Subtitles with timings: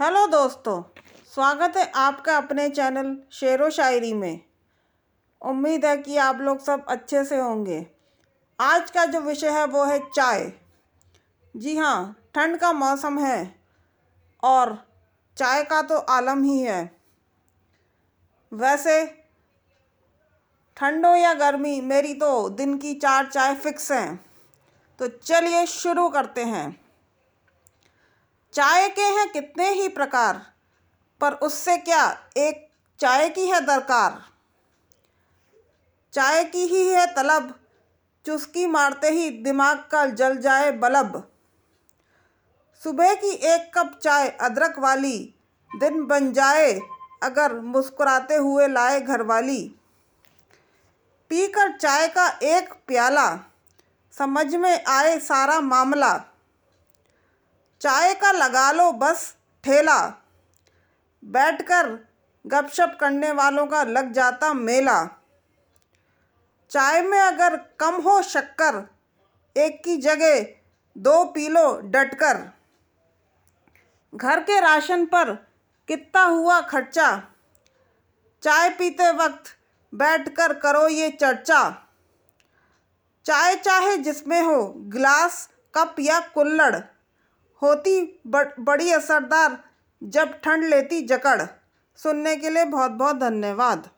[0.00, 0.82] Hello दोस्तों,
[1.34, 4.40] स्वागत है आपका अपने चैनल शेर व शायरी में।
[5.42, 7.86] उम्मीद है कि आप लोग सब अच्छे से होंगे।
[8.60, 10.52] आज का जो विषय है वो है चाय।
[11.56, 13.60] जी हाँ ठंड का मौसम है
[14.42, 14.86] और
[15.36, 17.00] चाय का तो आलम ही है।
[18.52, 19.04] वैसे,
[20.76, 24.24] ठंड या गर्मी, मेरी तो दिन की चार चाय फिक्स हैं।
[24.98, 26.87] तो चलिए शुरू करते हैं।
[28.54, 30.40] चाय के हैं कितने ही प्रकार,
[31.20, 32.04] पर उससे क्या
[32.36, 32.66] एक
[33.00, 34.20] चाय की है दरकार?
[36.12, 37.54] चाय की ही है तलब,
[38.26, 41.22] चुस्की मारते ही दिमाग का जल जाए बलब।
[42.82, 45.34] सुबह की एक कप चाय अदरक वाली,
[45.70, 46.72] दिन बन जाए
[47.22, 49.62] अगर मुस्कुराते हुए लाए घरवाली
[51.30, 53.28] पीकर चाय का एक प्याला,
[54.14, 56.12] समझ में आए सारा मामला।
[57.80, 60.22] चाय का लगा लो, बस, ठेला।
[61.24, 62.08] बैठकर
[62.46, 65.04] गपशप करने वालों का लग जाता मेला।
[66.70, 68.90] चाय में अगर कम हो शक्कर,
[69.56, 70.46] एक की जगह
[70.98, 72.52] दो पी लो डटकर।
[74.14, 75.34] घर के राशन पर
[75.88, 77.22] कितना हुआ खर्चा?
[78.42, 79.44] चाय पीते वक्त
[79.94, 81.88] बैठकर करो ये चर्चा।
[83.24, 86.76] चाय चाहे जिसमें हो, गिलास, कप या कुल्लड़।
[87.62, 88.20] होती
[88.60, 89.58] बड़ी असरदार
[90.02, 91.42] जब ठंड लेती जकड़।
[91.98, 93.88] सुनने के लिए बहुत बहुत धन्यवाद।